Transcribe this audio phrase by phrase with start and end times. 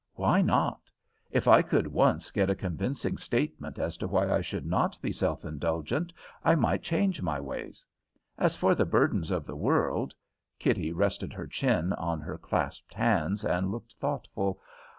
[0.15, 0.89] Why not?
[1.29, 5.11] If I could once get a convincing statement as to why I should not be
[5.11, 6.11] self indulgent,
[6.43, 7.85] I might change my ways.
[8.35, 10.15] As for the burdens of the world"
[10.57, 14.59] Kitty rested her chin on her clasped hands and looked thoughtful.